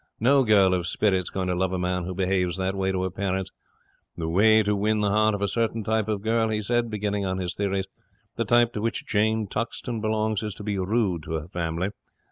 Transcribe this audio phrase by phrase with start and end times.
[0.19, 3.11] No girl of spirit's going to love a man who behaves that way to her
[3.11, 3.51] parents.
[4.17, 7.23] The way to win the heart of a certain type of girl," he says, beginning
[7.23, 7.85] on his theories,
[8.35, 11.89] "the type to which Jane Tuxton belongs, is to be rude to her family.